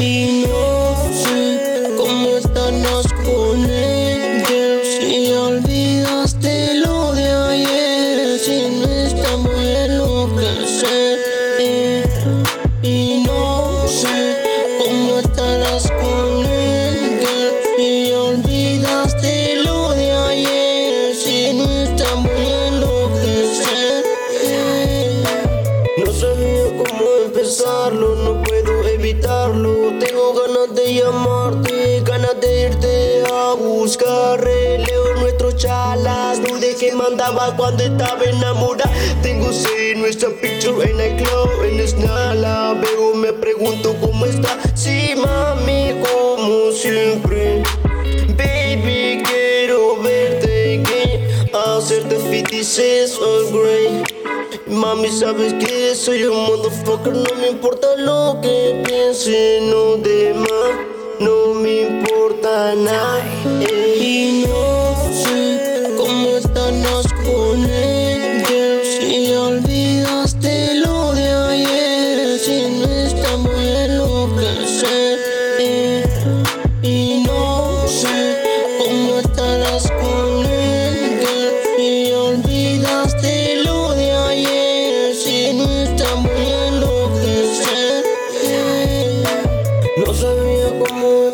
He 0.00 0.49
chala 35.60 36.34
Dude 36.36 36.74
que 36.76 36.94
mandaba 36.94 37.54
cuando 37.56 37.82
estaba 37.82 38.24
enamorada. 38.24 38.90
Tengo 39.22 39.52
seis 39.52 39.96
nuestra 39.96 40.30
picture 40.30 40.90
en 40.90 41.00
el 41.00 41.16
club 41.16 41.50
En 41.64 41.86
Snala. 41.86 42.74
Veo 42.80 43.14
me 43.14 43.32
pregunto 43.32 43.94
cómo 44.00 44.26
está. 44.26 44.58
Sí 44.74 45.14
mami 45.16 45.94
como 46.02 46.72
siempre. 46.72 47.62
Baby 48.36 49.22
quiero 49.22 50.00
verte 50.00 50.82
gay 50.82 51.28
Hacerte 51.52 52.16
56 52.18 53.18
all 53.18 53.52
grey 53.52 54.02
Mami, 54.66 55.08
sabes 55.08 55.52
que 55.54 55.94
soy 55.94 56.24
un 56.24 56.46
motherfucker, 56.46 57.12
no 57.12 57.34
me 57.40 57.48
importa 57.48 57.88
lo 57.98 58.38
que 58.40 58.82
piensen 58.86 59.70
no 59.70 59.79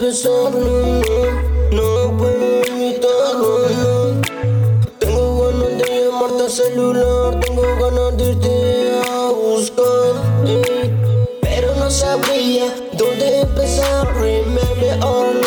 empezar, 0.00 0.52
no, 0.52 1.00
no, 1.72 2.16
puedo 2.16 2.62
evitarlo, 2.66 3.68
no. 3.68 4.22
Tengo 5.00 5.50
ganas 5.50 5.78
de 5.78 6.04
llamarte 6.04 6.42
al 6.44 6.50
celular, 6.50 7.40
tengo 7.40 7.62
ganas 7.62 8.16
de 8.16 8.30
irte 8.30 8.92
a 9.08 9.32
buscar, 9.32 10.14
pero 11.40 11.74
no 11.74 11.90
sabía 11.90 12.72
dónde 12.92 13.40
empezar. 13.40 14.06
Remember 14.14 15.02
all 15.02 15.37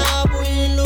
Stop 0.00 0.32
winning. 0.32 0.79